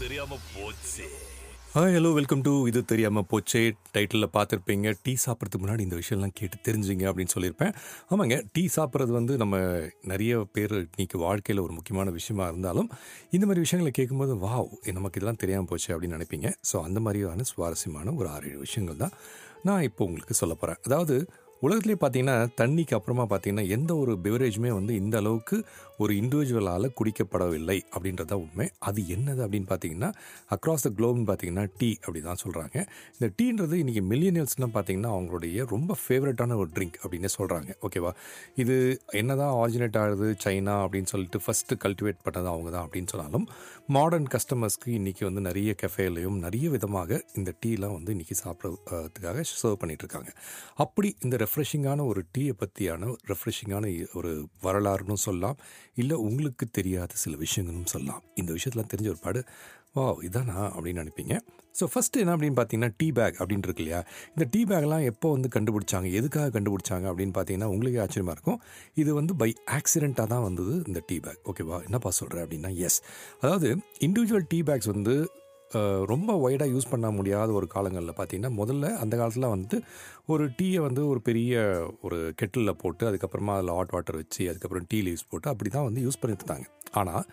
[0.00, 1.06] தெரியாம போச்சு.
[1.74, 3.60] Hi hello welcome to இது தெரியாமல் போச்சே.
[3.94, 7.74] டைட்டிலில் பார்த்துருப்பீங்க டீ சாப்பிட்றதுக்கு முன்னாடி இந்த விஷயம்லாம் கேட்டு தெரிஞ்சுங்க அப்படின்னு சொல்லியிருப்பேன்.
[8.12, 9.58] ஆமாங்க டீ சாப்பிட்றது வந்து நம்ம
[10.12, 12.88] நிறைய பேர் இன்னைக்கு வாழ்க்கையில் ஒரு முக்கியமான விஷயமா இருந்தாலும்
[13.36, 16.50] இந்த மாதிரி விஷயங்களை கேட்கும்போது வாவ் நமக்கு இதெல்லாம் தெரியாமல் போச்சு அப்படின்னு நினைப்பீங்க.
[16.70, 19.14] ஸோ அந்த மாதிரியான சுவாரஸ்யமான ஒரு ஆறு ஏழு விஷயங்கள் தான்
[19.68, 21.16] நான் இப்போ உங்களுக்கு சொல்ல போகிறேன் அதாவது
[21.62, 25.56] உலகத்திலே பார்த்தீங்கன்னா தண்ணிக்கு அப்புறமா பார்த்தீங்கன்னா எந்த ஒரு பெவரேஜுமே வந்து இந்த அளவுக்கு
[25.98, 28.66] ஒரு இண்டிவிஜுவலால் குடிக்கப்படவில்லை அப்படின்றது தான் உண்மை.
[28.78, 30.08] அது என்னது அப்படின்னு பார்த்தீங்கன்னா
[30.50, 32.76] அக்ராஸ் த குளோப்னு பார்த்தீங்கன்னா டீ அப்படி தான் சொல்கிறாங்க
[33.12, 38.12] இந்த டீன்றது இன்றைக்கி மில்லியனியல்ஸ்லாம் பார்த்தீங்கன்னா அவங்களுடைய ரொம்ப ஃபேவரட்டான ஒரு ட்ரிங்க் அப்படின்னே சொல்கிறாங்க ஓகேவா
[38.56, 38.76] இது
[39.12, 43.46] என்ன தான் ஆரிஜினேட் ஆகுது சைனா அப்படின்னு சொல்லிட்டு ஃபஸ்ட்டு கல்டிவேட் பண்ணது அவங்க தான் அப்படின்னு சொன்னாலும்
[43.88, 50.32] மாடர்ன் கஸ்டமர்ஸ்க்கு இன்றைக்கி வந்து நிறைய கெஃபேலையும் நிறைய விதமாக இந்த டீலாம் வந்து இன்றைக்கி சாப்பிட்றதுக்காக சர்வ் பண்ணிகிட்ருக்காங்க
[50.76, 55.56] அப்படி இந்த ரெஃப்ரெஷிங்கான ஒரு டீயை பற்றியான ரெஃப்ரெஷிங்கான ஒரு வரலாறுனும் சொல்லலாம்.
[55.94, 58.22] இல்லை உங்களுக்கு தெரியாத சில விஷயங்களும் சொல்லலாம்.
[58.34, 59.44] இந்த விஷயத்தெலாம் தெரிஞ்ச ஒரு பாடு
[59.92, 60.56] வா இதானா?
[60.76, 61.40] அப்படின்னு நினைப்பீங்க.
[61.80, 64.04] ஸோ ஃபஸ்ட்டு என்ன அப்படின்னு பார்த்தீங்கன்னா டீ பேக் அப்படின்னு இருக்கு இல்லையா?
[64.28, 66.12] இந்த டீ பேக்லாம் எப்போ வந்து கண்டுபிடிச்சாங்க?
[66.12, 68.60] எதுக்காக கண்டுபிடிச்சாங்க அப்படின்னு பார்த்தீங்கன்னா உங்களுக்கே ஆச்சரியமாக இருக்கும்.
[68.94, 71.40] இது வந்து பை ஆக்சிடெண்ட்டாக தான் வந்தது இந்த டீ பேக்.
[71.52, 73.02] ஓகேவா என்னப்பா சொல்கிறேன் அப்படின்னா எஸ்
[73.40, 75.30] அதாவது இண்டிவிஜுவல் டீ பேக்ஸ் வந்து
[76.06, 79.82] ரொம்ப ஒய்டாக யூஸ் பண்ண முடியாத ஒரு காலங்களில் பார்த்தீங்கன்னா முதல்ல அந்த காலத்தில் வந்து
[80.26, 81.62] ஒரு டீயை வந்து ஒரு பெரிய
[82.00, 86.00] ஒரு கெட்டிலில் போட்டு அதுக்கப்புறமா அதில் ஹாட் வாட்டர் வச்சு அதுக்கப்புறம் டீ லீவ்ஸ் போட்டு அப்படி தான் வந்து
[86.00, 86.66] யூஸ் பண்ணிட்டு இருந்தாங்க.
[86.92, 87.26] ஆனால்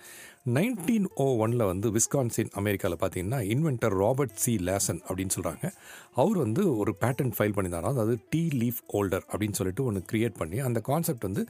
[0.47, 5.65] நைன்டீன் ஓ ஒனில் வந்து விஸ்கான்சின் அமெரிக்காவில் பார்த்தீங்கன்னா இன்வென்டர் ராபர்ட் சி லேசன் அப்படின்னு சொல்கிறாங்க
[6.15, 10.59] அவர் வந்து ஒரு பேட்டன் ஃபைல் பண்ணியிருந்தாராம் அதாவது டீ லீஃப் ஹோல்டர் அப்படின்னு சொல்லிட்டு ஒன்று கிரியேட் பண்ணி
[10.59, 11.43] அந்த கான்செப்ட் வந்து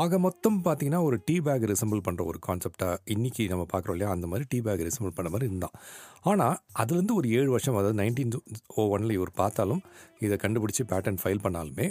[0.00, 4.12] ஆக மொத்தம் பார்த்தீங்கன்னா ஒரு டீ பேக் ரிசம்பிள் பண்ணுற ஒரு கான்செப்டாக இன்றைக்கி நம்ம பார்க்குறோம் இல்லையா?
[4.12, 5.74] அந்த மாதிரி டீ பேக் ரிசம்பிள் பண்ண மாதிரி இருந்தான்.
[6.22, 8.34] ஆனால் அதுலேருந்து ஒரு ஏழு வருஷம் அதாவது நைன்டீன்
[8.74, 9.82] ஓ ஒனில் இவர் பார்த்தாலும்
[10.18, 11.88] இதை கண்டுபிடிச்சி பேட்டன் ஃபைல் பண்ணாலுமே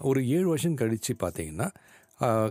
[0.00, 1.68] ஒரு ஏழு வருஷம் கழித்து பார்த்தீங்கன்னா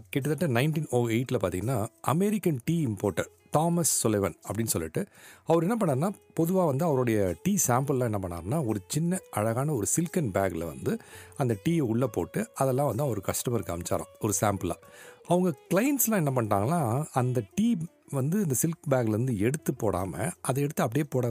[0.09, 1.77] கிட்டத்தட்ட நைன்டீன் ஓ எயிட்டில் பார்த்தீங்கன்னா
[2.11, 5.01] American tea importer Thomas Sullivan அப்படின்னு சொல்லிட்டு
[5.45, 10.31] அவர் என்ன பண்ணார்னா பொதுவாக வந்து அவருடைய டீ சாம்பிள்லாம் என்ன பண்ணார்னா ஒரு சின்ன அழகான ஒரு சில்கன்
[10.33, 10.93] பேக்கில் வந்து
[11.37, 14.79] அந்த டீயை உள்ளே போட்டு அதெல்லாம் வந்து அவர் கஸ்டமருக்கு அமிச்சாராம் ஒரு சாம்பிளாக
[15.27, 16.81] அவங்க கிளைண்ட்ஸ்லாம் என்ன பண்ணிட்டாங்கன்னா
[17.13, 17.67] அந்த டீ
[18.11, 21.27] வந்து இந்த சில்க் பேக்லேருந்து எடுத்து போடாமல் அதை எடுத்து அப்படியே போட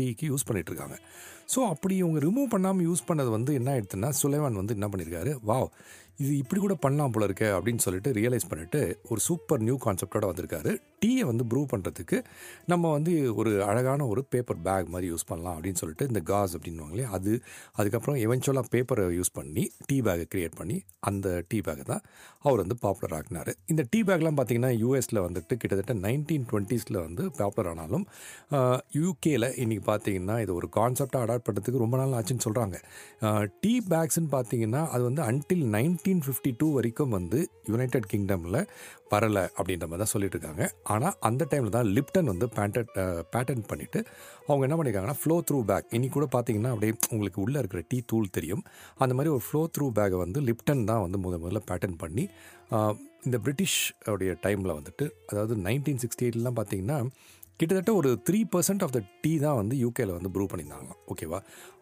[0.00, 0.96] டீக்கு யூஸ் பண்ணிகிட்ருக்காங்க இருக்காங்க.
[1.48, 5.68] ஸோ அப்படி இவங்க ரிமூவ் பண்ணாமல் யூஸ் பண்ணது வந்து என்ன ஆயிடுச்சுன்னா சுலைவான் வந்து என்ன பண்ணியிருக்காரு வாவ்
[6.18, 10.72] இது இப்படி கூட பண்ணலாம் போல இருக்கே அப்படின்னு சொல்லிட்டு ரியலைஸ் பண்ணிட்டு ஒரு சூப்பர் நியூ கான்செப்டோட வந்திருக்காரு.
[11.02, 12.18] டீயை வந்து ப்ரூவ் பண்ணுறதுக்கு
[12.66, 17.06] நம்ம வந்து ஒரு அழகான ஒரு பேப்பர் பேக் மாதிரி யூஸ் பண்ணலாம் அப்படின்னு சொல்லிட்டு இந்த காஸ் அப்படின்வாங்களே
[17.16, 17.32] அது
[17.78, 22.04] அதுக்கப்புறம் எவென்ச்சுவலாக பேப்பரை யூஸ் பண்ணி டீ பேக்கை க்ரியேட் பண்ணி அந்த டீ பேக்கை தான்
[22.42, 23.50] அவர் வந்து பாப்புலர் ஆக்கினார்.
[23.66, 28.06] இந்த டீ பேக்லாம் பார்த்தீங்கன்னா யூஎஸில் வந்துட்டு கிட்டத்தட்ட நைன்டீன் டுவெண்ட்டீஸில் வந்து பாப்புலர் ஆனாலும்
[29.00, 32.76] யூகேயில் இன்றைக்கி பார்த்தீங்கன்னா இது ஒரு கான்செப்டாக அடாப்ட் பண்ணுறதுக்கு ரொம்ப நாள் ஆச்சுன்னு சொல்கிறாங்க
[33.60, 38.60] டீ பேக்ஸ்ன்னு பார்த்தீங்கன்னா அது வந்து அன்டில் நைன்டீன் ஃபிஃப்டி டூ வரைக்கும் வந்து யுனைடெட் கிங்டமில்
[39.10, 42.90] வரலை அப்படின்ற மாதிரி தான் சொல்லிட்டு இருக்காங்க ஆனால் அந்த டைமில் தான் லிப்டன் வந்து பேண்டட்
[43.32, 44.00] பேட்டன் பண்ணிவிட்டு
[44.46, 48.30] அவங்க என்ன பண்ணியிருக்காங்கன்னா ஃப்ளோ த்ரூ பேக் இன்னைக்கு கூட பார்த்தீங்கன்னா அப்படியே உங்களுக்கு உள்ளே இருக்கிற டீ தூள்
[48.30, 48.64] தெரியும்.
[48.98, 52.24] அந்த மாதிரி ஒரு ஃப்ளோ த்ரூ பேக்கை வந்து லிப்டன் தான் வந்து முத முதல்ல பேட்டன் பண்ணி
[53.24, 53.78] இந்த பிரிட்டிஷ்
[54.10, 56.98] உடைய டைமில் வந்துட்டு அதாவது நைன்டீன் சிக்ஸ்டி எயிட்லாம் பார்த்தீங்கன்னா
[57.60, 60.94] கிட்டத்தட்ட ஒரு three percent of the tea தான் வந்து யூகேல வந்து ப்ரூவ் பண்ணியிருந்தாங்க.
[61.12, 61.38] ஓகேவா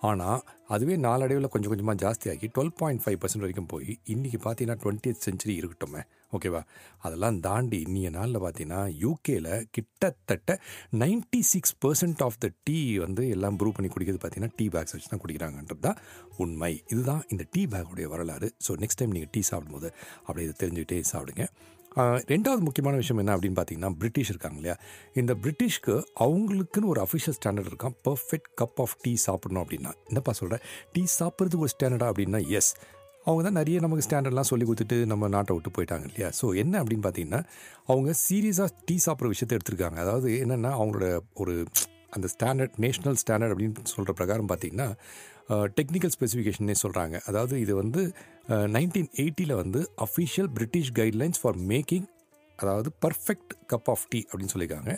[0.09, 0.41] ஆனால்
[0.75, 5.55] அதுவே நாளடைவில் கொஞ்சம் கொஞ்சமாக ஜாஸ்தியாகி டுவெல் பாயிண்ட் ஃபைவ் பர்சன்ட் வரைக்கும் போய் இன்றைக்கி பார்த்தீங்கன்னா டுவெண்ட்டி செஞ்சுரி
[5.61, 6.03] இருக்கட்டுமே.
[6.37, 6.61] ஓகேவா
[7.07, 10.59] அதெல்லாம் தாண்டி இன்றைய நாளில் பார்த்தீங்கன்னா யூகேல கிட்டத்தட்ட
[11.03, 15.13] ninety six percent of the tea வந்து எல்லாம் ப்ரூவ் பண்ணி குடிக்கிறது பார்த்தீங்கன்னா டீ பேக்ஸ் வச்சு
[15.15, 16.01] தான் குடிக்கிறாங்கன்றது தான்
[16.45, 16.73] உண்மை.
[16.93, 18.49] இதுதான் இந்த டீ பேக்குடைய வரலாறு.
[18.67, 19.91] ஸோ நெக்ஸ்ட் டைம் நீங்கள் டீ சாப்பிடும்போது
[20.27, 21.47] அப்படியே இதை தெரிஞ்சுக்கிட்டே சாப்பிடுங்க.
[22.33, 24.77] ரெண்டாவது முக்கியமான விஷயம் என்ன அப்படின்னு பார்த்தீங்கன்னா பிரிட்டிஷ் இருக்காங்க இல்லையா?
[25.15, 25.95] இந்த பிரிட்டிஷ்க்கு
[26.25, 29.93] அவங்களுக்குன்னு ஒரு அஃபிஷியல் ஸ்டாண்டர்ட் இருக்கான் பர்ஃபெக்ட் கப் ஆஃப் டீ சாப்பிடணும் அப்படின்னா.
[30.09, 32.73] என்னப்பா சொல்கிறேன் டீ சாப்பிட்றதுக்கு ஒரு ஸ்டாண்டர்டா அப்படின்னா எஸ்
[33.25, 36.31] அவங்க தான் நிறைய நமக்கு ஸ்டாண்டர்ட்லாம் சொல்லி கொடுத்துட்டு நம்ம நாட்டை விட்டு போயிட்டாங்க இல்லையா?
[36.41, 37.43] ஸோ என்ன அப்படின்னு பார்த்தீங்கன்னா
[37.87, 39.95] அவங்க சீரியஸாக டீ சாப்பிட்ற விஷயத்தை எடுத்திருக்காங்க.
[39.95, 41.67] அதாவது என்னென்னா அவங்களோட ஒரு
[42.11, 44.89] அந்த ஸ்டாண்டர்ட் நேஷ்னல் ஸ்டாண்டர்ட் அப்படின்னு சொல்கிற பிரகாரம் பார்த்தீங்கன்னா
[45.49, 48.03] டெக்னிக்கல் ஸ்பெசிஃபிகேஷனே சொல்கிறாங்க அதாவது இது வந்து
[48.77, 52.07] நைன்டீன் எயிட்டியில் வந்து official British guidelines for making
[52.59, 54.93] அதாவது பர்ஃபெக்ட் கப் ஆஃப் டீ அப்படின்னு சொல்லியிருக்காங்க.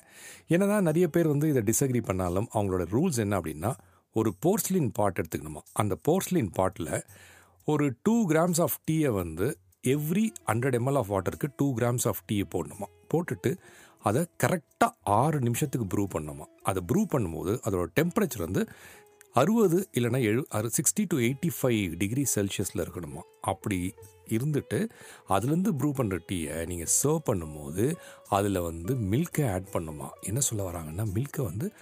[0.49, 3.73] என்னதான் நிறைய பேர் வந்து இதை டிஸ்அக்ரி பண்ணாலும் அவங்களோட ரூல்ஸ் என்ன அப்படின்னா
[4.13, 5.63] ஒரு போர்ஸ்லின் பாட் எடுத்துக்கணுமா?
[5.73, 6.93] அந்த போர்ஸ்லின் பாட்டில்
[7.65, 9.47] ஒரு டூ கிராம்ஸ் ஆஃப் டீயை வந்து
[9.85, 12.89] எவ்ரி ஹண்ட்ரட் எம்எல் ஆஃப் வாட்டருக்கு டூ கிராம்ஸ் ஆஃப் டீயை போடணுமா?
[13.13, 13.53] போட்டுட்டு
[14.05, 16.47] அதை கரெக்டாக ஆறு நிமிஷத்துக்கு ப்ரூவ் பண்ணணுமா?
[16.63, 18.63] அதை ப்ரூவ் பண்ணும்போது அதோட டெம்பரேச்சர் வந்து
[19.39, 23.23] அறுபது இல்லைன்னா எழு அறு sixty to eighty five degree செல்சியஸில் இருக்கணுமா?
[23.41, 23.95] அப்படி
[24.29, 24.79] இருந்துட்டு
[25.29, 27.95] அதுலேருந்து ப்ரூ பண்ணுற டீயை நீங்கள் சர்வ் பண்ணும்போது
[28.29, 30.09] அதில் வந்து மில்கை ஆட் பண்ணுமா?
[30.21, 31.73] என்ன சொல்ல வராங்கன்னா மில்கை வந்து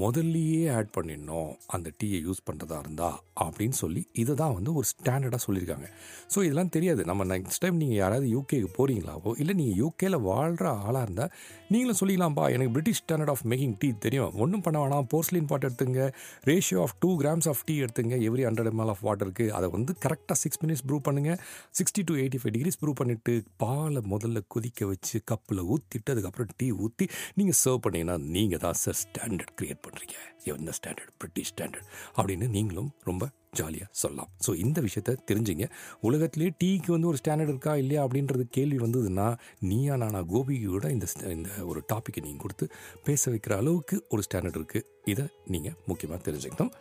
[0.00, 1.50] முதல்லையே ஆட் பண்ணிடணும்.
[1.66, 5.86] அந்த டீயை யூஸ் பண்ணுறதா இருந்தா அப்படின்னு சொல்லி இதை தான் வந்து ஒரு ஸ்டாண்டர்டாக சொல்லியிருக்காங்க.
[6.32, 7.02] ஸோ இதெல்லாம் தெரியாது.
[7.10, 11.32] நம்ம நெக்ஸ்ட் டைம் நீங்கள் யாராவது யூகேக்கு போகிறீங்களாவோ இல்லை நீங்கள் யூகேயில் வாழ்கிற ஆளாக இருந்தால்
[11.72, 14.32] நீங்களும் சொல்லிக்கலாம்ப்பா எனக்கு British standard of making tea தெரியும்.
[14.44, 15.06] ஒன்றும் பண்ண வேணாம்.
[15.12, 16.02] போர்ஸ்லின் பாட் எடுத்துங்க.
[16.50, 18.16] Ratio of two grams of tea எடுத்துங்க.
[18.28, 21.38] எவ்ரி ஹண்ட்ரட் எம்எல் ஆஃப் வாட்டருக்கு அதை வந்து கரெக்டாக சிக்ஸ் மினிட்ஸ் ப்ரூவ் பண்ணுங்கள்
[21.80, 23.34] sixty to eighty five degrees brew பண்ணிவிட்டு
[23.64, 27.06] பாலை முதல்ல கொதிக்க வச்சு கப்பில் ஊற்றிட்டு அதுக்கப்புறம் டீ ஊற்றி
[27.40, 30.16] நீங்கள் சர்வ் பண்ணிங்கன்னா நீங்கள் தான் சார் ஸ்டாண்டர்ட் க்ரியேட் பண்ணுறீங்க
[30.54, 33.23] எந்த ஸ்டாண்டர்ட் பிரிட்டிஷ் ஸ்டாண்டர்ட் அப்படின்னு நீங்களும் ரொம்ப
[33.58, 34.30] ஜாலியாக சொல்லலாம்.
[34.44, 35.66] ஸோ இந்த விஷயத்த தெரிஞ்சுங்க.
[36.08, 39.26] உலகத்திலே டீக்கு வந்து ஒரு ஸ்டாண்டர்ட் இருக்கா இல்லையா அப்படின்றது கேள்வி வந்ததுன்னா
[39.68, 41.06] நீயா நானா கோபிக்கு கூட இந்த
[41.36, 42.66] இந்த ஒரு டாப்பிக்கை நீங்கள் கொடுத்து
[43.06, 45.24] பேச வைக்கிற அளவுக்கு ஒரு ஸ்டாண்டர்ட் இருக்குது இதை
[45.54, 46.72] நீங்கள் முக்கியமாக தெரிஞ்சுக்கணும்.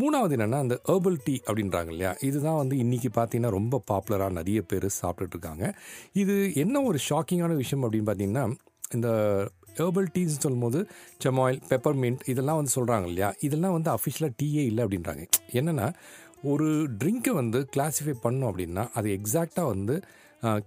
[0.00, 2.12] மூணாவது என்னென்னா அந்த ஹேர்பல் டீ அப்படின்றாங்க இல்லையா?
[2.28, 5.66] இதுதான் வந்து இன்றைக்கி பார்த்தீங்கன்னா ரொம்ப பாப்புலராக நிறைய பேர் சாப்பிட்டுட்டு இருக்காங்க.
[6.22, 8.46] இது என்ன ஒரு ஷாக்கிங்கான விஷயம் அப்படின்னு பார்த்தீங்கன்னா
[8.96, 9.08] இந்த
[9.78, 10.80] ஹெர்பல் டீஸ்னு சொல்லும்போது
[11.24, 13.28] செமாயில் பெப்பர்மின்ட் இதெல்லாம் வந்து சொல்கிறாங்க இல்லையா?
[13.46, 15.24] இதெல்லாம் வந்து அஃபிஷியலாக டீயே இல்லை அப்படின்றாங்க.
[15.58, 15.88] என்னென்னா
[16.52, 16.68] ஒரு
[17.02, 19.94] ட்ரிங்க்கை வந்து கிளாஸிஃபை பண்ணோம் அப்படின்னா அது எக்ஸாக்டாக வந்து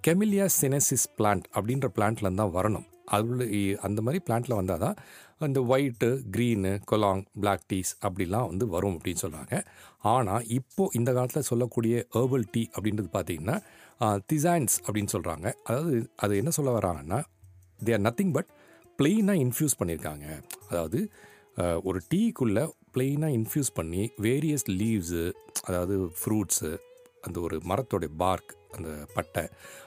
[0.06, 2.88] கெமிலியா சினசிஸ் பிளான்ட் அப்படின்ற பிளான்ட்லேருந்து தான் வரணும்.
[3.18, 3.46] அது
[3.88, 4.98] அந்த மாதிரி பிளான்ட்டில் வந்தால் தான்
[5.48, 9.56] இந்த ஒயிட்டு க்ரீனு கொலாங் பிளாக் டீஸ் அப்படிலாம் வந்து வரும் அப்படின்னு சொல்கிறாங்க
[10.12, 13.58] ஆனால் இப்போது இந்த காலத்தில் சொல்லக்கூடிய ஹேர்பல் டீ அப்படின்றது பார்த்தீங்கன்னா
[14.32, 17.20] திசான்ஸ் அப்படின்னு சொல்கிறாங்க அதாவது அது என்ன சொல்ல வராங்கன்னா
[17.80, 18.50] தே ஆர் நத்திங் பட்
[19.02, 20.26] பிளெயினாக இன்ஃப்யூஸ் பண்ணியிருக்காங்க
[20.70, 21.12] அதாவது
[21.84, 22.64] ஒரு டீக்குள்ளே
[22.96, 25.32] பிளெயினாக இன்ஃப்யூஸ் பண்ணி வேரியஸ் லீவ்ஸு
[25.68, 26.72] அதாவது ஃப்ரூட்ஸு
[27.28, 29.44] அந்த ஒரு மரத்தோட பார்க் அந்த பட்டை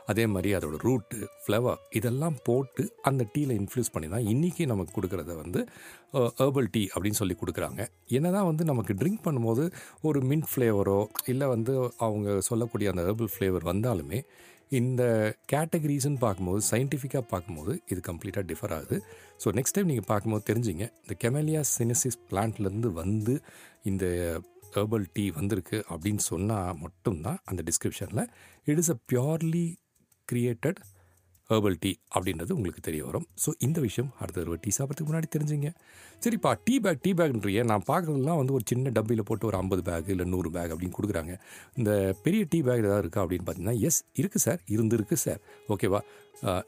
[0.06, 5.34] அதே மாதிரி அதோட ரூட்டு ஃப்ளவர் இதெல்லாம் போட்டு அந்த டீயில் இன்ஃப்ளூஸ் பண்ணி தான் இன்றைக்கி நமக்கு கொடுக்குறத
[5.36, 5.60] வந்து
[6.12, 7.86] ஹெர்பல் டீ அப்படின்னு சொல்லி கொடுக்குறாங்க.
[8.08, 9.72] என்ன தான் வந்து நமக்கு ட்ரிங்க் பண்ணும்போது
[10.02, 14.24] ஒரு மின்ட் ஃப்ளேவரோ இல்லை வந்து அவங்க சொல்லக்கூடிய அந்த ஹேர்பல் ஃப்ளேவர் வந்தாலுமே
[14.70, 15.02] இந்த
[15.52, 18.96] கேட்டகரிஸ்ன்னு பார்க்கும்போது சயின்டிஃபிக்காக பார்க்கும்போது இது கம்ப்ளீட்டாக டிஃபர் ஆகுது.
[19.44, 23.42] ஸோ நெக்ஸ்ட் டைம் நீங்கள் பார்க்கும்போது தெரிஞ்சுங்க இந்த கெமலியா சினசிஸ் பிளான்ட்லேருந்து வந்து
[23.82, 24.04] இந்த
[24.74, 28.24] ஹெர்பல் டீ வந்திருக்கு அப்படின்னு சொன்னால் மட்டும்தான் அந்த டிஸ்கிரிப்ஷனில்
[28.66, 29.66] it is a purely
[30.28, 30.80] created
[31.50, 33.26] herbal tea அப்படின்றது உங்களுக்கு தெரிய வரும்.
[33.42, 35.70] ஸோ இந்த விஷயம் அடுத்த தடவை டீ சாப்பிட்றதுக்கு முன்னாடி தெரிஞ்சுங்க.
[36.24, 40.08] சரிப்பா டீ பேக் டீ பேக்ன்றிய நான் பார்க்குறதுலாம் வந்து ஒரு சின்ன டப்பியில் போட்டு ஒரு ஐம்பது பேக்
[40.14, 41.34] இல்லை நூறு பேக் அப்படின்னு கொடுக்குறாங்க.
[41.78, 41.90] இந்த
[42.26, 45.42] பெரிய டீ பேக் ஏதாவது இருக்கா அப்படின்னு பார்த்தீங்கன்னா எஸ் இருக்குது சார் இருந்திருக்கு சார்
[45.74, 46.00] ஓகேவா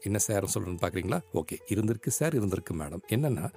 [0.07, 1.19] என்ன சார் சொல்கிறேன்னு பார்க்குறீங்களா?
[1.39, 3.47] ஓகே இருந்திருக்கு சார் இருந்திருக்கு மேடம் என்னென்னா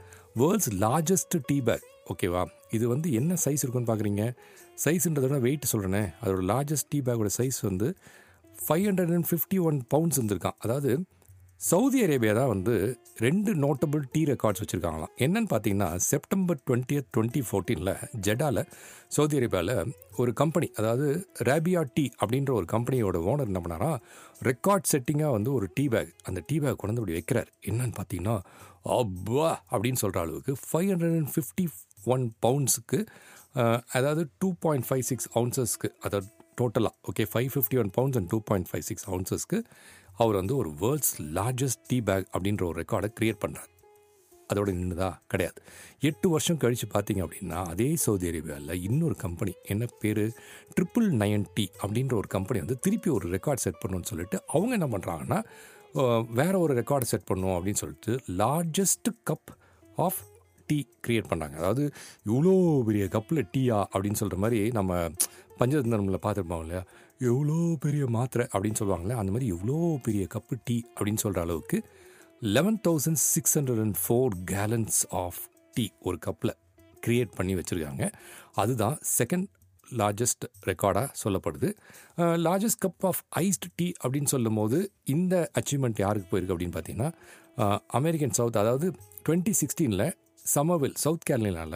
[0.40, 2.42] வேர்ல்ட்ஸ் லார்ஜஸ்ட் டீ பேக் ஓகேவா
[2.76, 4.24] இது வந்து என்ன சைஸ் இருக்குன்னு பார்க்குறீங்க?
[4.84, 7.88] சைஸ்ன்றதோட விட வெயிட் சொல்கிறேனே அதோட லார்ஜஸ்ட் டீ பேக்கோட சைஸ் வந்து
[8.66, 10.58] five hundred and fifty one pounds இருந்திருக்கான்.
[10.64, 10.92] அதாவது
[11.60, 12.74] சவுதி அரேபியா தான் வந்து
[13.24, 15.12] ரெண்டு நோட்டபிள் டீ ரெக்கார்ட்ஸ் வச்சுருக்காங்களாம்.
[15.24, 17.92] என்னன்னு பார்த்தீங்கன்னா செப்டம்பர் டுவெண்ட்டியத் டுவெண்ட்டி ஃபோர்டீனில்
[18.26, 18.62] ஜெடாவில்
[19.16, 19.92] சவுதி அரேபியாவில்
[20.22, 21.08] ஒரு கம்பெனி அதாவது
[21.48, 23.90] ரேபியா டீ அப்படின்ற ஒரு கம்பெனியோட ஓனர் என்ன பண்ணாரா
[24.50, 27.50] ரெக்கார்ட் செட்டிங்காக வந்து ஒரு டீ பேக் அந்த டீ பேக் கொண்டு அப்படி வைக்கிறார்.
[27.70, 28.36] என்னன்னு பார்த்தீங்கன்னா
[28.98, 31.66] அப்பா அப்படின்னு சொல்கிற அளவுக்கு five hundred and fifty
[32.14, 33.00] one பவுண்ட்ஸுக்கு
[33.98, 36.28] அதாவது டூ பாயிண்ட் ஃபைவ் சிக்ஸ் அவுன்சஸ்க்கு அதாவது
[36.60, 39.58] டோட்டலாக okay five fifty one pounds and two point five six அவுன்சஸ்க்கு
[40.16, 43.70] அவர் வந்து ஒரு வேர்ல்ட்ஸ் லார்ஜஸ்ட் டீ பேக் அப்படின்ற ஒரு ரெக்கார்டை கிரியேட் பண்ணுறார்
[44.50, 45.58] அதோட நின்றுதா கிடையாது.
[46.00, 50.22] எட்டு வருஷம் கழித்து பார்த்தீங்க அப்படின்னா அதே சவுதி அரேபியாவில் இன்னொரு கம்பெனி என்ன பேர்?
[50.76, 54.88] ட்ரிபிள் நயன் டி அப்படின்ற ஒரு கம்பெனி வந்து திருப்பி ஒரு ரெக்கார்ட் செட் பண்ணணும்னு சொல்லிட்டு அவங்க என்ன
[54.94, 55.38] பண்ணுறாங்கன்னா
[56.40, 58.12] வேற ஒரு ரெக்கார்டு செட் பண்ணும் அப்படின்னு சொல்லிட்டு
[58.42, 59.52] largest cup
[59.96, 60.20] of
[60.70, 61.84] tea create பண்ணாங்க அதாவது
[62.30, 62.54] இவ்வளோ
[62.88, 64.92] பெரிய கப்பில் டீயா அப்படின்னு சொல்கிற மாதிரி நம்ம
[65.60, 66.82] பஞ்சதந்திரமில் பார்த்துருப்போம் இல்லையா?
[67.28, 71.78] எவ்வளோ பெரிய மாத்திரை அப்படின்னு சொல்லுவாங்களே அந்த மாதிரி எவ்வளோ பெரிய கப்பு டீ அப்படின்னு சொல்கிற அளவுக்கு
[72.56, 75.40] eleven thousand six hundred and four gallons of
[75.74, 76.54] tea ஒரு கப்பில்
[77.06, 78.04] க்ரியேட் பண்ணி வச்சுருக்காங்க.
[78.62, 79.46] அதுதான் செகண்ட்
[79.88, 81.68] லார்ஜஸ்ட் ரெக்கார்டாக சொல்லப்படுது.
[82.46, 84.78] Largest cup of iced tea அப்படின்னு சொல்லும் போது
[85.14, 87.10] இந்த அச்சீவ்மெண்ட் யாருக்கு போயிருக்கு அப்படின்னு பார்த்தீங்கன்னா
[87.98, 88.88] அமெரிக்கன் சவுத் அதாவது
[89.26, 90.06] டுவெண்ட்டி சிக்ஸ்டீனில்
[90.52, 91.74] சமர்வில் சவுத் கேரளினால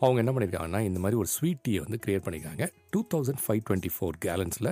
[0.00, 3.92] அவங்க என்ன பண்ணியிருக்காங்கன்னா இந்த மாதிரி ஒரு ஸ்வீட் டீயை வந்து க்ரியேட் பண்ணியிருக்காங்க two thousand five twenty
[3.94, 4.70] four கேலன்ஸில்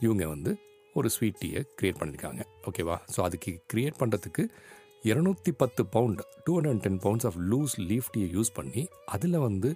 [0.00, 0.52] இவங்க வந்து
[0.96, 4.44] ஒரு ஸ்வீட் டீயை க்ரியேட் பண்ணியிருக்காங்க ஓகேவா ஸோ அதுக்கு க்ரியேட் பண்ணுறதுக்கு
[5.04, 9.70] இரநூத்தி பத்து pound two hundred ten pounds of loose leaf டீயை யூஸ் பண்ணி அதில் வந்து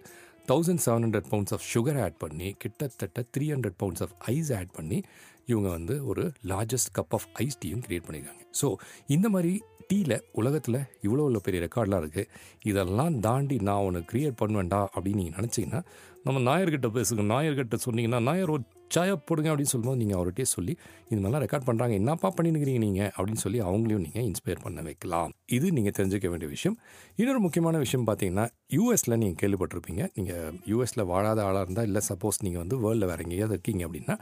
[0.48, 4.72] thousand seven hundred pounds of sugar add பண்ணி கிட்டத்தட்ட three hundred pounds of ice add
[4.72, 4.98] பண்ணி
[5.46, 8.68] இவங்க வந்து ஒரு லார்ஜஸ்ட் கப் ஆஃப் ஐஸ் டீயும் க்ரியேட் பண்ணியிருக்காங்க ஸோ
[9.08, 9.52] இந்த மாதிரி
[9.92, 12.28] டீயில் உலகத்தில் இவ்வளோ உள்ள பெரிய ரெக்கார்ட்லாம் இருக்குது
[12.64, 15.80] இதெல்லாம் தாண்டி நான் ஒன்று க்ரியேட் பண்ணுவேன்டா அப்படின்னு நீங்கள் நினச்சிங்கன்னா
[16.24, 17.22] நம்ம நாயர்கிட்ட பேசுங்க.
[17.34, 20.72] நாயர்கிட்ட சொன்னீங்கன்னா நாயர் ஒரு சாயா போடுங்க அப்படின்னு சொல்லும்போது நீங்கள் அவர்கிட்டயே சொல்லி
[21.10, 25.30] இது மாதிரிலாம் ரெக்கார்ட் பண்ணுறாங்க என்னப்பா பண்ணினுக்கிறீங்க நீங்கள் அப்படின்னு சொல்லி அவங்களையும் நீங்கள் இன்ஸ்பயர் பண்ண வைக்கலாம்.
[25.56, 26.76] இது நீங்கள் தெரிஞ்சுக்க வேண்டிய விஷயம்.
[27.20, 28.46] இன்னொரு முக்கியமான விஷயம் பார்த்தீங்கன்னா
[28.76, 30.02] யூஎஸில் நீங்கள் கேள்விப்பட்டிருப்பீங்க.
[30.18, 34.16] நீங்கள் யூஎஸில் வாழாத ஆளாக இருந்தால் இல்லை சப்போஸ் நீங்கள் வந்து வேர்ல்டில் வேறு எங்கேயாவது இருக்கீங்க அப்படின்னா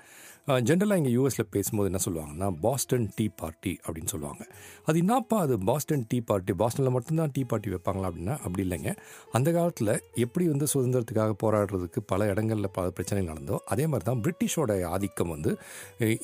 [0.68, 4.42] ஜென்ரலாக இங்கே யூஎஸில் பேசும்போது என்ன சொல்லுவாங்கன்னா பாஸ்டன் டீ பார்ட்டி அப்படின்னு சொல்லுவாங்க.
[4.88, 8.92] அது என்னப்பா அது பாஸ்டன் டீ பார்ட்டி பாஸ்டனில் மட்டும்தான் டீ பார்ட்டி வைப்பாங்களா அப்படின்னா அப்படி இல்லைங்க.
[9.38, 9.92] அந்த காலத்தில்
[10.24, 15.34] எப்படி வந்து சுதந்திரத்துக்காக போராடுறதுக்கு பல இடங்களில் பல பிரச்சனைகள் நடந்தோ அதே மாதிரி தான் பிரிட்டிஷ் பிரிட்டிஷோட ஆதிக்கம்
[15.36, 15.50] வந்து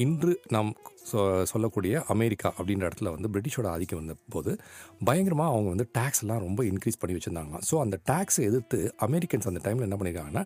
[0.04, 0.70] இன்று நாம்
[1.10, 1.18] சொ
[1.50, 4.52] சொல்லக்கூடிய அமெரிக்கா அப்படின்ற இடத்துல வந்து பிரிட்டிஷோட ஆதிக்கம் வந்த போது
[5.08, 7.64] பயங்கரமாக அவங்க வந்து டேக்ஸ் எல்லாம் ரொம்ப இன்க்ரீஸ் பண்ணி வச்சுருந்தாங்களாம்.
[7.70, 10.44] ஸோ அந்த டேக்ஸை எதிர்த்து அமெரிக்கன்ஸ் அந்த டைமில் என்ன பண்ணியிருக்காங்கன்னா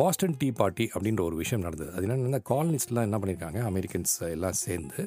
[0.00, 1.90] பாஸ்டன் டீ பார்ட்டி அப்படின்ற ஒரு விஷயம் நடந்தது.
[1.96, 5.00] அது என்னென்னா காலனிஸ்ட்லாம் என்ன பண்ணியிருக்காங்க அமெரிக்கன்ஸ் எல்லாம் சேர்ந்து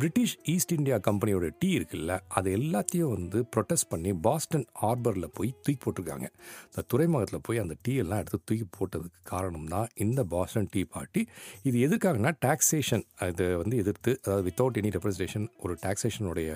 [0.00, 5.80] பிரிட்டிஷ் ஈஸ்ட் இந்தியா கம்பெனியோட டீ இருக்குல்ல அது எல்லாத்தையும் வந்து ப்ரொட்டஸ்ட் பண்ணி பாஸ்டன் ஹார்பரில் போய் தூக்கி
[5.84, 6.26] போட்டிருக்காங்க.
[6.68, 11.22] இந்த துறைமுகத்தில் போய் அந்த டீ எல்லாம் எடுத்து தூக்கி போட்டதுக்கு காரணம் தான் இந்த பாஸ்டன் டீ பார்ட்டி.
[11.70, 16.48] இது எதுக்காகனா டாக்ஸேஷன் இதை வந்து எதிர்த்து அதாவது வித்தவுட் எனி ரெப்ரஸன்டேஷன் ஒரு டாக்ஸேஷனுடைய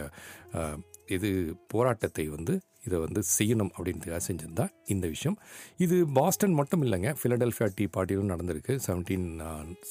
[1.17, 1.29] இது
[1.75, 2.55] போராட்டத்தை வந்து
[2.87, 4.65] இதை வந்து செய்யணும் அப்படின்றதுக்காக செஞ்சிருந்தா
[4.95, 5.39] இந்த விஷயம்.
[5.85, 9.29] இது பாஸ்டன் மட்டும் இல்லைங்க ஃபிலடெல்ஃபியா டீ பார்ட்டியும் நடந்திருக்கு செவன்டீன்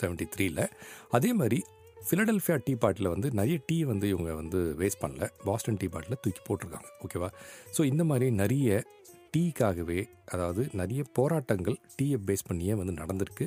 [0.02, 0.62] செவன்ட்டி த்ரீல
[1.18, 1.60] அதே மாதிரி
[2.08, 5.26] ஃபிலடெல்ஃபியா டீ பாட்டில் வந்து நிறைய டீ வந்து இவங்க வந்து வேஸ்ட் பண்ணல.
[5.48, 6.90] பாஸ்டன் டீ பாட்டில் தூக்கி போட்டிருக்காங்க.
[7.06, 7.30] ஓகேவா
[7.76, 8.84] ஸோ இந்த மாதிரி நிறைய
[9.34, 10.02] டீக்காகவே
[10.34, 13.46] அதாவது நிறைய போராட்டங்கள் டீயை பேஸ் பண்ணியே வந்து நடந்திருக்கு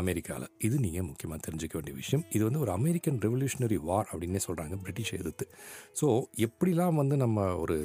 [0.00, 2.24] அமெரிக்காவில் இது நீங்கள் முக்கியமாக தெரிஞ்சுக்க வேண்டிய விஷயம்.
[2.36, 5.46] இது வந்து ஒரு அமெரிக்கன் ரெவல்யூஷனரி வார் அப்படின்னே சொல்கிறாங்க பிரிட்டிஷ் எதிர்த்து.
[6.00, 6.08] ஸோ
[6.46, 7.76] எப்படிலாம் வந்து நம்ம ஒரு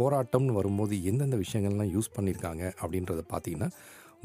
[0.00, 3.70] போராட்டம்னு வரும்போது எந்தெந்த விஷயங்கள்லாம் யூஸ் பண்ணியிருக்காங்க அப்படின்றத பார்த்தீங்கன்னா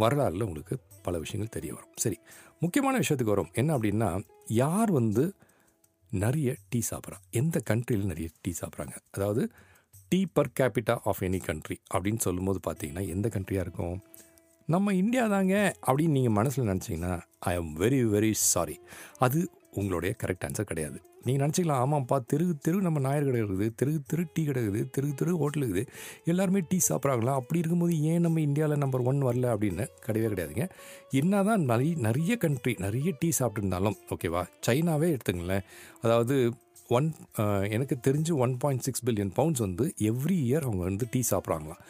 [0.04, 0.76] வரலாறுல உங்களுக்கு
[1.08, 1.94] பல விஷயங்கள் தெரிய வரும்.
[2.04, 2.18] சரி
[2.66, 3.52] முக்கியமான விஷயத்துக்கு வரும்.
[3.62, 4.12] என்ன அப்படின்னா
[4.64, 5.24] யார் வந்து
[6.14, 8.96] நிறைய டீ சாப்பிட்றான் எந்த கண்ட்ரியில் நிறைய டீ சாப்பிட்றாங்க?
[9.12, 9.52] அதாவது
[10.10, 14.02] tea per capita of any country அப்படின்னு சொல்லும்போது பார்த்தீங்கன்னா எந்த கண்ட்ரியாக இருக்கும்?
[14.66, 18.80] நம்ம இந்தியா தாங்க அப்படின்னு நீங்கள் மனசில் நினச்சிங்கன்னா I am very very sorry
[19.20, 19.40] அது
[19.76, 20.98] உங்களுடைய கரெக்ட் ஆன்சர் கிடையாது.
[21.26, 25.10] நீங்கள் நினச்சிக்கலாம் ஆமாம்ப்பா தெரு தெரு நம்ம நாயர் கடை இருக்குது தெரு தெரு டீ கடை இருக்குது தெரு
[25.20, 25.84] தெரு ஹோட்டல் இருக்குது.
[26.32, 27.34] எல்லாருமே டீ சாப்பிட்றாங்களா?
[27.42, 30.68] அப்படி இருக்கும்போது ஏன் நம்ம இந்தியாவில் நம்பர் ஒன் வரல அப்படின்னு கிடையவே கிடையாதுங்க.
[31.22, 35.66] என்ன தான் நிறைய நிறைய கண்ட்ரி நிறைய டீ சாப்பிட்டுருந்தாலும் ஓகேவா சைனாவே எடுத்துங்களேன்.
[36.02, 36.38] அதாவது
[36.90, 37.08] ஒன்
[37.42, 41.82] uh, எனக்கு தெரிஞ்சு one point six billion pounds வந்து எவ்ரி இயர் அவங்க வந்து டீ சாப்பிட்றாங்களாம்.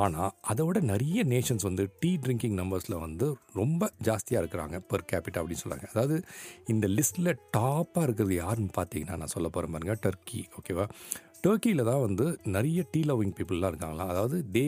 [0.00, 5.40] ஆனால் அதை விட நிறைய நேஷன்ஸ் வந்து டீ ட்ரிங்கிங் நம்பர்ஸில் வந்து ரொம்ப ஜாஸ்தியாக இருக்கிறாங்க பெர் கேபிட்டா
[5.40, 6.16] அப்படின்னு சொல்கிறாங்க அதாவது
[6.66, 10.86] இந்த லிஸ்ட்டில் டாப்பாக இருக்கிறது யாருன்னு பார்த்தீங்கன்னா நான் சொல்ல போகிற பாருங்க டர்க்கி ஓகேவா
[11.44, 12.26] டர்க்கியில் தான் வந்து
[12.56, 14.12] நிறைய டீ லவ்விங் பீப்புளெலாம் இருக்காங்களாம்.
[14.14, 14.64] அதாவது they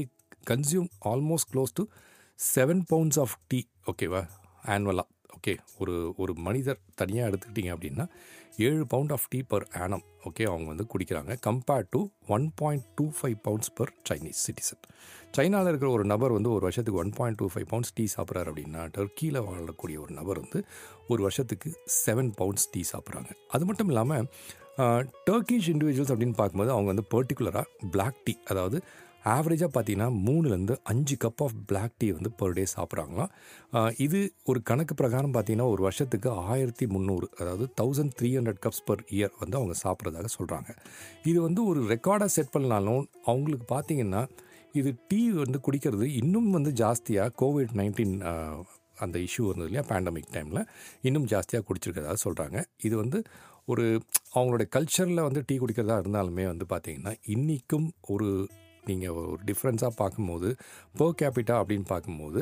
[0.51, 1.85] consume almost close to
[2.39, 4.23] seven pounds of tea ஓகேவா
[4.67, 8.07] ஆனுவலாக ஓகே ஒரு ஒரு மனிதர் தனியாக எடுத்துக்கிட்டிங்க அப்படின்னா
[8.59, 13.11] ஏழு pound of tea per annum okay அவங்க வந்து குடிக்கிறாங்க compared to one point two
[13.11, 14.83] five pounds per Chinese citizen
[15.31, 18.83] சைனாவில் இருக்கிற ஒரு நபர் வந்து ஒரு வருஷத்துக்கு one point two five pounds tea சாப்பிட்றாரு அப்படின்னா
[18.97, 20.61] டர்க்கியில் வாழக்கூடிய ஒரு நபர் வந்து
[21.09, 21.71] ஒரு வருஷத்துக்கு
[22.07, 23.31] செவன் பவுண்ட்ஸ் டீ சாப்பிட்றாங்க.
[23.49, 24.27] அது மட்டும் இல்லாமல்
[25.31, 28.83] டர்க்கிஷ் இண்டிவிஜுவல்ஸ் அப்படின்னு பார்க்கும்போது அவங்க வந்து பர்டிகுலராக பிளாக் டீ அதாவது
[29.25, 33.33] ஆவரேஜாக பார்த்தீங்கன்னா மூணுலேருந்து அஞ்சு கப் ஆஃப் பிளாக் டீ வந்து பர் டே சாப்பிட்றாங்களாம்.
[33.99, 39.05] இது ஒரு கணக்கு பிரகாரம் பார்த்தீங்கன்னா ஒரு வருஷத்துக்கு ஆயிரத்தி முந்நூறு அதாவது thousand three hundred cups per
[39.17, 40.71] year வந்து அவங்க சாப்பிட்றதாக சொல்கிறாங்க
[41.25, 44.23] இது வந்து ஒரு ரெக்கார்டாக செட் பண்ணாலும் அவங்களுக்கு பார்த்தீங்கன்னா
[44.75, 48.17] இது டீ வந்து குடிக்கிறது இன்னும் வந்து ஜாஸ்தியாக கோவிட் நைன்டீன்
[48.99, 50.63] அந்த இஷ்யூ இருந்தது இல்லையா பேண்டமிக் டைமில்
[51.03, 53.19] இன்னும் ஜாஸ்தியாக குடிச்சிருக்கிறதா சொல்கிறாங்க இது வந்து
[53.65, 53.85] ஒரு
[54.35, 58.29] அவங்களுடைய கல்ச்சரில் வந்து டீ குடிக்கிறதா இருந்தாலுமே வந்து பார்த்திங்கன்னா இன்றைக்கும் ஒரு
[58.89, 60.49] நீங்கள் ஒரு டிஃப்ரென்ஸாக பார்க்கும்போது
[60.99, 62.41] பர் கேபிட்டா அப்படின்னு பார்க்கும்போது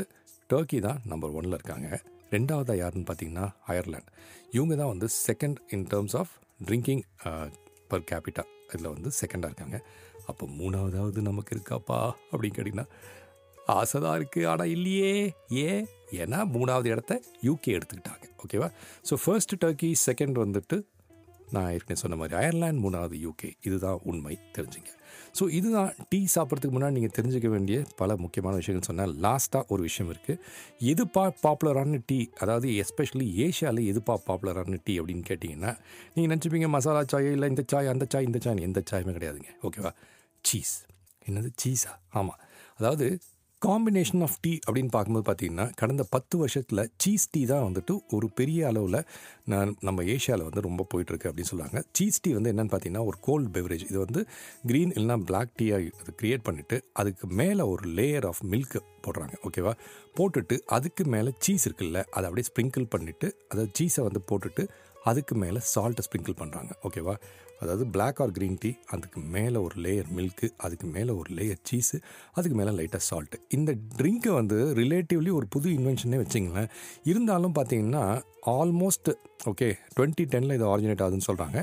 [0.50, 1.88] டர்க்கி தான் நம்பர் ஒனில் இருக்காங்க.
[2.34, 4.10] ரெண்டாவதாக யாருன்னு பார்த்தீங்கன்னா அயர்லாண்ட்
[4.56, 6.32] இவங்க தான் வந்து second in terms of
[6.68, 7.02] drinking
[7.90, 9.78] per capita இதில் வந்து செகண்டாக இருக்காங்க.
[10.30, 12.00] அப்போ மூணாவதாவது நமக்கு இருக்காப்பா?
[12.30, 12.88] அப்படின்னு கேட்டிங்கன்னா
[13.76, 15.12] ஆசை தான் இருக்குது ஆனால் இல்லையே.
[15.66, 15.84] ஏன்?
[16.22, 17.14] ஏன்னா மூணாவது இடத்த
[17.46, 18.26] யூகே எடுத்துக்கிட்டாங்க.
[18.44, 18.68] ஓகேவா
[19.08, 20.76] ஸோ ஃபர்ஸ்ட் டர்க்கி செகண்ட் வந்துட்டு
[21.54, 24.90] நான் ஏற்கனவே சொன்ன மாதிரி அயர்லாண்ட் மூணாவது யூகே இதுதான் உண்மை தெரிஞ்சுங்க.
[25.32, 30.12] ஸோ இதுதான் டீ சாப்பிட்றதுக்கு முன்னாடி நீங்கள் தெரிஞ்சுக்க வேண்டிய பல முக்கியமான விஷயங்கள் சொன்னால் லாஸ்ட்டாக ஒரு விஷயம்
[30.12, 30.38] இருக்குது
[30.78, 32.30] எது பா பாப்புலரான டீ?
[32.38, 35.78] அதாவது எஸ்பெஷலி ஏஷியாவில் எது பா பாப்புலரான டீ அப்படின்னு கேட்டிங்கன்னா
[36.14, 39.50] நீங்கள் நினச்சிப்பீங்க மசாலா சாய் இல்லை இந்த சாய் அந்த சாய் இந்த சாய் எந்த சாயுமே கிடையாதுங்க.
[39.62, 39.92] ஓகேவா?
[40.44, 40.86] சீஸ்.
[41.28, 41.50] என்னது?
[41.64, 41.92] சீஸா?
[42.10, 42.38] ஆமாம்
[42.76, 43.20] அதாவது
[43.62, 48.66] காம்பினேஷன் ஆஃப் டீ அப்படின்னு பார்க்கும்போது பார்த்தீங்கன்னா கடந்த பத்து வருஷத்தில் சீஸ் டீ தான் வந்துட்டு ஒரு பெரிய
[48.70, 48.98] அளவில்
[49.52, 51.80] நான் நம்ம ஏஷியாவில் வந்து ரொம்ப போயிட்டுருக்கு அப்படின்னு சொல்லுவாங்க.
[51.98, 54.22] சீஸ் டீ வந்து என்னென்னு பார்த்தீங்கன்னா ஒரு கோல்ட் பெவரேஜ் இது வந்து
[54.70, 59.34] க்ரீன் இல்லைனா பிளாக் டீயாக அது க்ரியேட் பண்ணிவிட்டு அதுக்கு மேலே ஒரு லேயர் ஆஃப் மில்க் போடுறாங்க.
[59.48, 59.74] ஓகேவா
[60.18, 64.64] போட்டுட்டு அதுக்கு மேலே சீஸ் இருக்குல்ல அதை அப்படியே ஸ்ப்ரிங்கிள் பண்ணிவிட்டு அதை சீஸை வந்து போட்டுட்டு
[65.10, 67.16] அதுக்கு மேலே சால்ட்டை ஸ்ப்ரிங்கிள் பண்ணுறாங்க ஓகேவா
[67.60, 71.98] அதாவது பிளாக் ஆர் க்ரீன் டீ அதுக்கு மேலே ஒரு லேயர் மில்க்கு அதுக்கு மேலே ஒரு லேயர் சீஸு
[72.38, 76.70] அதுக்கு மேலே லைட்டாக சால்ட்டு இந்த ட்ரிங்க்கை வந்து ரிலேட்டிவ்லி ஒரு புது இன்வென்ஷனே வச்சிங்களேன்.
[77.12, 78.04] இருந்தாலும் பார்த்தீங்கன்னா
[78.58, 79.08] ஆல்மோஸ்ட்
[79.50, 81.58] ஓகே டுவெண்ட்டி டெனில் இது ஆரிஜினேட் ஆகுதுன்னு சொல்கிறாங்க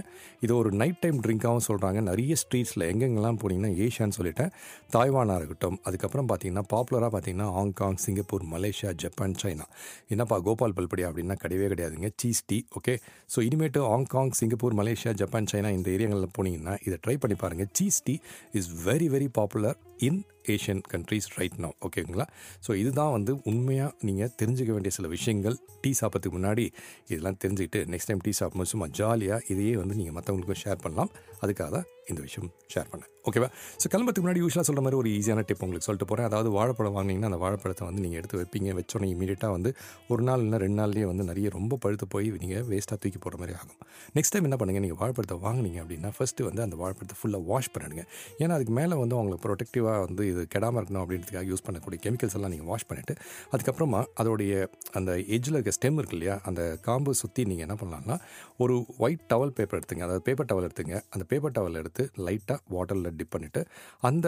[0.45, 4.51] இது ஒரு நைட் டைம் ட்ரிங்காகவும் சொல்கிறாங்க நிறைய ஸ்ட்ரீட்ஸில் எங்கெங்கெல்லாம் போனீங்கன்னா ஏஷியான்னு சொல்லிட்டேன்.
[4.93, 9.65] தாய்வானாக இருக்கட்டும் அதுக்கப்புறம் பார்த்தீங்கன்னா பாப்புலராக பார்த்தீங்கன்னா Hong Kong Singapore Malaysia Japan China
[10.13, 12.09] என்னப்பா கோபால் பல்படி அப்படின்னா கிடையவே கிடையாதுங்க.
[12.23, 12.95] சீஸ் டீ ஓகே
[13.35, 17.97] ஸோ இனிமேட்டு Hong Kong Singapore Malaysia Japan China இந்த ஏரியாங்களில் போனீங்கன்னா இதை ட்ரை பண்ணி பாருங்கள் cheese
[18.03, 18.13] tea
[18.51, 20.19] is very very popular in
[20.53, 22.27] Asian countries right now ஓகேங்களா
[22.67, 25.57] ஸோ இதுதான் வந்து உண்மையாக நீங்கள் தெரிஞ்சுக்க வேண்டிய சில விஷயங்கள்.
[25.83, 26.65] டீ சாப்பிட்றதுக்கு முன்னாடி
[27.11, 31.11] இதெல்லாம் தெரிஞ்சுக்கிட்டு நெக்ஸ்ட் டைம் டீ சாப்பிடும்போது சும்மா ஜாலியாக இதையே வந்து நீங்கள் மற்றவங்களுக்கும் ஷேர் பண்ணலாம்.
[31.43, 33.11] அதுக்காக தான் இந்த விஷயம் ஷேர் பண்ணேன்.
[33.29, 33.47] ஓகேவா
[33.81, 37.29] ஸோ கிளம்புறதுக்கு முன்னாடி யூஸ்வலாக சொல்கிற மாதிரி ஒரு ஈஸியான டிப் உங்களுக்கு சொல்லிட்டு போகிறேன் அதாவது வாழைப்பழம் வாங்கினீங்கன்னா
[37.31, 38.69] அந்த வாழைப்பழத்தை வந்து நீங்கள் எடுத்து வைப்பீங்க.
[38.79, 39.69] வச்சோன்னே இமீடியட்டாக வந்து
[40.13, 43.55] ஒரு நாள் இல்லை ரெண்டு நாள்லேயே வந்து நிறைய ரொம்ப பழுத்து போய் நீங்கள் வேஸ்ட்டாக தூக்கி போடுற மாதிரி
[43.59, 43.79] ஆகும்.
[44.17, 48.05] நெக்ஸ்ட் டைம் என்ன பண்ணுங்கள் நீங்கள் வாழைப்பழத்தை வாங்கினீங்க அப்படின்னா ஃபஸ்ட்டு வந்து அந்த வாழைப்பழத்தை ஃபுல்லாக வாஷ் பண்ணிடுங்க.
[48.41, 52.53] ஏன்னா அதுக்கு மேலே வந்து அவங்களுக்கு ப்ரொடெக்டிவாக வந்து இது கெடாமல் இருக்கணும் அப்படின்றதுக்காக யூஸ் பண்ணக்கூடிய கெமிக்கல்ஸ் எல்லாம்
[52.55, 53.15] நீங்கள் வாஷ் பண்ணிவிட்டு
[53.53, 54.53] அதுக்கப்புறமா அதோடைய
[54.97, 58.15] அந்த எஜ்ஜில் இருக்க ஸ்டெம் இருக்கு இல்லையா அந்த காம்பு சுற்றி நீங்கள் என்ன பண்ணலாம்னா
[58.63, 58.75] ஒரு
[59.05, 60.03] ஒயிட் டவல் பேப்பர் எடுத்துங்க.
[60.07, 60.95] அதாவது பேப்பர் டவல் எடுத்துங்க.
[61.13, 63.61] அந்த பேப்பர் டவல் எடுத்து லைட்டாக வாட்டரில் டிப் பண்ணிவிட்டு
[64.09, 64.27] அந்த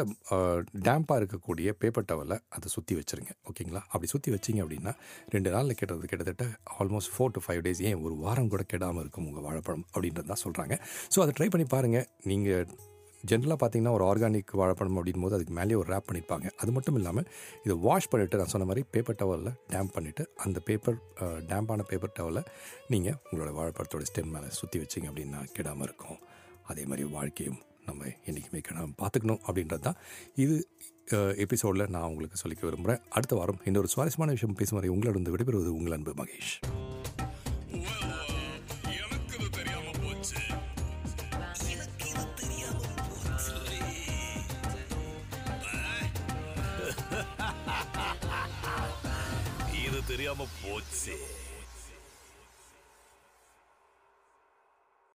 [0.88, 3.32] டேம்பாக இருக்கக்கூடிய பேப்பர் டவலை அதை சுற்றி வச்சுருங்க.
[3.52, 3.82] ஓகேங்களா?
[3.92, 4.94] அப்படி சுற்றி வச்சிங்க அப்படின்னா
[5.36, 6.46] ரெண்டு நாளில் கெட்டது கிட்டத்தட்ட
[6.80, 10.44] almost four to five days ஏன் ஒரு வாரம் கூட கெடாமல் இருக்கும் உங்கள் வாழைப்பழம் அப்படின்றது தான்
[10.46, 10.76] சொல்கிறாங்க
[11.16, 12.66] ஸோ அதை ட்ரை பண்ணி பாருங்கள் நீங்கள்
[13.24, 17.28] ஜென்ரலாக பார்த்தீங்கன்னா ஒரு ஆர்கானிக் வாழைப்பழம் அப்படின் போது அதுக்கு மேலேயே ஒரு ரேப் பண்ணியிருப்பாங்க அது மட்டும் இல்லாமல்
[17.66, 20.98] இதை வாஷ் பண்ணிவிட்டு நான் சொன்ன மாதிரி பேப்பர் டவலில் டேம்ப் பண்ணிவிட்டு அந்த பேப்பர்
[21.52, 22.50] டேம்பான பேப்பர் டவலில்
[22.94, 26.20] நீங்கள் உங்களோட வாழைப்பழத்தோட ஸ்டெம் மேலே சுற்றி வச்சிங்க அப்படின்னா கெடாமல் இருக்கும்.
[26.72, 27.60] அதே மாதிரி வாழ்க்கையும்
[27.90, 30.00] நம்ம என்றைக்குமே கெடாமல் பார்த்துக்கணும் அப்படின்றது தான்.
[30.46, 30.56] இது
[31.44, 35.98] எபிசோடில் நான் உங்களுக்கு சொல்லிக்க விரும்புகிறேன் அடுத்த வாரம் இன்னொரு சுவாரஸ்யமான விஷயம் பேசும் வரை உங்களிடம் விடைபெறுவது உங்கள்
[35.98, 36.54] அன்பு மகேஷ்.
[50.18, 51.16] இது தெரியாம போச்சு